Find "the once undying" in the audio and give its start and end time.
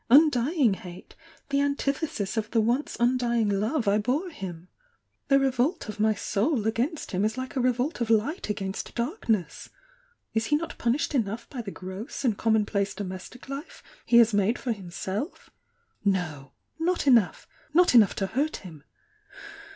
2.49-3.47